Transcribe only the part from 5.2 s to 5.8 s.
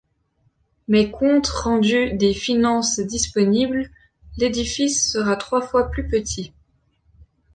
trois